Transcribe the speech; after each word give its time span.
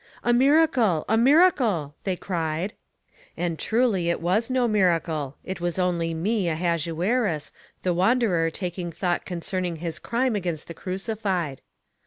A 0.23 0.33
MIRACLE! 0.33 1.05
A 1.07 1.15
MIRACLE! 1.15 1.93
they 2.05 2.15
cried; 2.15 2.73
and 3.37 3.59
truly 3.59 4.09
it 4.09 4.19
was 4.19 4.49
no 4.49 4.67
miracle 4.67 5.37
it 5.43 5.61
was 5.61 5.77
only 5.77 6.11
me 6.11 6.49
Ahasuerus, 6.49 7.51
the 7.83 7.93
wanderer 7.93 8.49
taking 8.49 8.91
thought 8.91 9.25
concerning 9.27 9.75
his 9.75 9.99
crime 9.99 10.35
against 10.35 10.67
the 10.67 10.73
crucified. 10.73 11.61